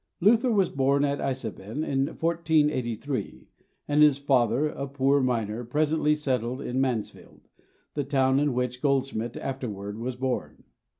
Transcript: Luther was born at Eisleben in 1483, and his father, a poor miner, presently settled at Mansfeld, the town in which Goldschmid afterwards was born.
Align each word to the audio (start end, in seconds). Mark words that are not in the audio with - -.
Luther 0.19 0.51
was 0.51 0.71
born 0.71 1.05
at 1.05 1.21
Eisleben 1.21 1.83
in 1.83 2.07
1483, 2.07 3.49
and 3.87 4.01
his 4.01 4.17
father, 4.17 4.65
a 4.67 4.87
poor 4.87 5.21
miner, 5.21 5.63
presently 5.63 6.15
settled 6.15 6.59
at 6.59 6.75
Mansfeld, 6.75 7.47
the 7.93 8.03
town 8.03 8.39
in 8.39 8.55
which 8.55 8.81
Goldschmid 8.81 9.37
afterwards 9.37 9.99
was 9.99 10.15
born. 10.15 10.63